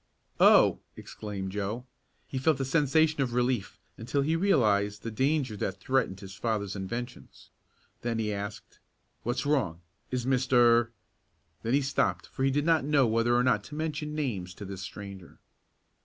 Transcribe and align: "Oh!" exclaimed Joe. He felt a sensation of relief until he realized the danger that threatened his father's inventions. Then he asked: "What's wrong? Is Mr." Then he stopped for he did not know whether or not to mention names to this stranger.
"Oh!" 0.39 0.79
exclaimed 0.97 1.51
Joe. 1.51 1.85
He 2.25 2.39
felt 2.39 2.59
a 2.59 2.65
sensation 2.65 3.21
of 3.21 3.33
relief 3.35 3.77
until 3.99 4.23
he 4.23 4.35
realized 4.35 5.03
the 5.03 5.11
danger 5.11 5.55
that 5.57 5.79
threatened 5.79 6.21
his 6.21 6.33
father's 6.33 6.75
inventions. 6.75 7.51
Then 8.01 8.17
he 8.17 8.33
asked: 8.33 8.79
"What's 9.21 9.45
wrong? 9.45 9.79
Is 10.09 10.25
Mr." 10.25 10.89
Then 11.61 11.75
he 11.75 11.81
stopped 11.83 12.25
for 12.25 12.43
he 12.43 12.49
did 12.49 12.65
not 12.65 12.83
know 12.83 13.05
whether 13.05 13.35
or 13.35 13.43
not 13.43 13.63
to 13.65 13.75
mention 13.75 14.15
names 14.15 14.55
to 14.55 14.65
this 14.65 14.81
stranger. 14.81 15.37